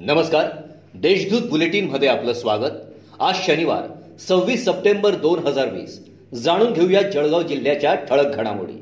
[0.00, 0.44] नमस्कार.
[0.94, 2.70] देशदूत बुलेटिनमध्ये आपलं स्वागत.
[3.20, 3.86] आज शनिवार
[4.18, 5.98] सव्वीस सप्टेंबर दोन हजार वीस.
[6.34, 8.72] जाणून घेऊया जळगाव जिल्ह्याच्या ठळक घडामोडी.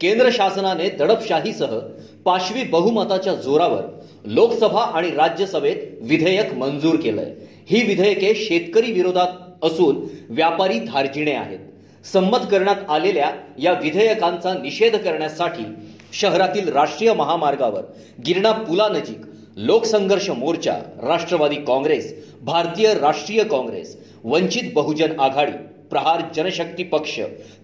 [0.00, 1.78] केंद्र शासनाने दडपशाहीसह
[2.24, 3.82] पाशवी बहुमताच्या जोरावर
[4.24, 7.34] लोकसभा आणि राज्यसभेत विधेयक मंजूर केलंय.
[7.66, 11.58] ही विधेयके शेतकरी विरोधात असून व्यापारी धार्जिणे आहेत.
[12.04, 15.64] संमत करण्यात आलेल्या या विधेयकांचा निषेध करण्यासाठी
[16.12, 17.82] शहरातील राष्ट्रीय महामार्गावर
[18.26, 19.20] गिरणा पुलानजीक
[19.56, 22.12] लोकसंघर्ष मोर्चा राष्ट्रवादी काँग्रेस
[22.44, 25.52] भारतीय राष्ट्रीय काँग्रेस वंचित बहुजन आघाडी
[25.90, 27.18] प्रहार जनशक्ती पक्ष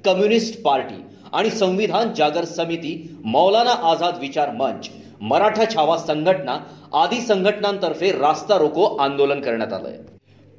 [0.04, 4.88] कम्युनिस्ट पार्टी आणि संविधान जागर समिती मौलाना आझाद विचार मंच
[5.20, 6.58] मराठा छावा संघटना
[6.94, 9.96] आदी संघटनांतर्फे रास्ता रोको आंदोलन करण्यात आलंय.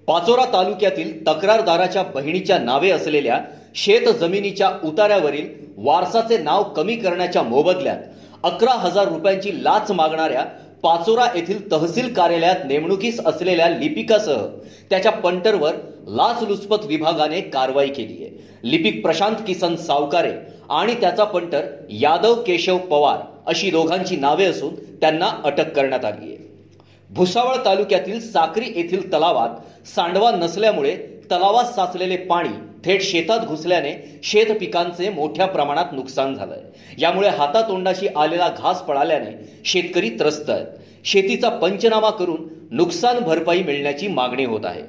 [0.08, 3.40] पाचोरा तालुक्यातील तक्रारदाराच्या बहिणीच्या नावे असलेल्या
[3.76, 5.48] शेत जमिनीच्या उतार्यावरील
[5.78, 7.98] वारसाचे नाव कमी करण्याच्या मोबदल्यात
[8.44, 10.46] अकरा हजार रुपयांची लाच मागणाऱ्या
[10.84, 14.46] पाचोरा येथील तहसील कार्यालयात नेमणुकीस असलेल्या लिपिकासह
[14.90, 15.76] त्याच्या पंटरवर
[16.08, 18.32] लाचलुचपत विभागाने कारवाई केली आहे.
[18.64, 20.32] लिपिक प्रशांत किसन सावकारे
[20.70, 26.38] आणि त्याचा पंटर यादव केशव पवार अशी दोघांची नावे असून त्यांना अटक करण्यात आली आहे.
[27.10, 30.96] भुसावळ तालुक्यातील साक्री येथील तलावात सांडवा नसल्यामुळे
[31.32, 32.54] तलावात साचलेले पाणी
[32.86, 36.62] थेट शेतात घुसल्याने शेत पिकांचे मोठ्या प्रमाणात नुकसान झालंय.
[37.00, 39.32] यामुळे हातातोंडाशी आलेला घास पळाल्याने
[39.66, 40.68] शेतकरी त्रस्त आहेत.
[41.06, 44.82] शेतीचा पंचनामा करून नुकसान भरपाई मिळण्याची मागणी होत आहे.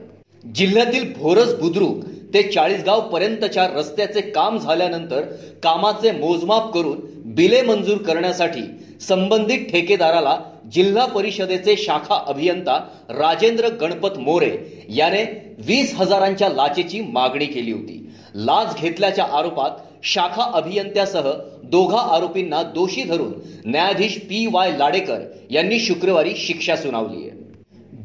[0.55, 5.21] जिल्ह्यातील भोरस बुद्रुक ते चाळीसगाव पर्यंतच्या रस्त्याचे काम झाल्यानंतर
[5.63, 6.99] कामाचे मोजमाप करून
[7.35, 8.63] बिले मंजूर करण्यासाठी
[9.01, 10.37] संबंधित ठेकेदाराला
[10.73, 12.79] जिल्हा परिषदेचे शाखा अभियंता
[13.11, 14.51] राजेंद्र गणपत मोरे
[14.89, 15.25] याने
[15.59, 18.11] वीस हजारांच्या लाचेची मागणी केली होती.
[18.35, 19.71] लाच घेतल्याच्या आरोपात
[20.03, 21.31] शाखा अभियंत्यासह
[21.63, 23.33] दोघा आरोपींना दोषी धरून
[23.65, 27.43] न्यायाधीश पी वाय लाडेकर यांनी शुक्रवारी शिक्षा सुनावली आहे.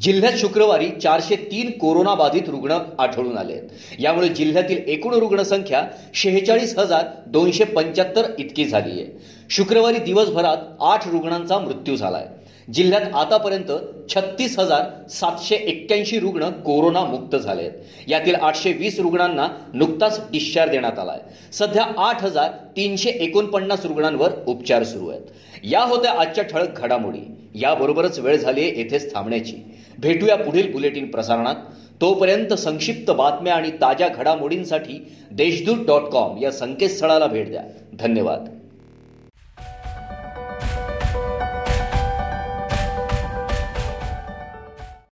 [0.00, 3.68] जिल्ह्यात शुक्रवारी चारशे तीन कोरोनाबाधित रुग्ण आढळून आले आहेत.
[3.98, 5.82] यामुळे जिल्ह्यातील एकूण रुग्णसंख्या
[6.14, 9.06] शेहेचाळीस हजार दोनशे पंच्याहत्तर इतकी झाली आहे.
[9.50, 12.26] शुक्रवारी दिवसभरात आठ रुग्णांचा मृत्यू झालाय.
[12.74, 13.72] जिल्ह्यात आतापर्यंत
[14.08, 17.72] छत्तीस हजार सातशे एक्क्याऐंशी रुग्ण कोरोना मुक्त झाले आहेत.
[18.08, 21.20] यातील आठशे वीस रुग्णांना नुकताच डिस्चार्ज देण्यात आलाय
[21.52, 25.22] सध्या आठ हजार तीनशे एकोणपन्नास रुग्णांवर उपचार सुरू आहेत.
[25.64, 27.30] या होत्या आजच्या ठळक घडामोडी.
[27.54, 29.56] याबरोबरच वेळ झाली आहे येथेच थांबण्याची.
[29.98, 31.54] भेटूया पुढील बुलेटिन प्रसारणात.
[32.00, 37.62] तोपर्यंत संक्षिप्त बातम्या आणि ताज्या घडामोडींसाठी देशदूत डॉट कॉम या संकेतस्थळाला भेट द्या.
[38.00, 38.59] धन्यवाद.